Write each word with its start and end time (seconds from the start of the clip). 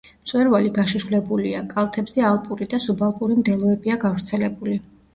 მწვერვალი 0.21 0.71
გაშიშვლებულია, 0.77 1.61
კალთებზე 1.75 2.27
ალპური 2.31 2.71
და 2.75 2.83
სუბალპური 2.89 3.41
მდელოებია 3.45 4.03
გავრცელებული. 4.09 4.85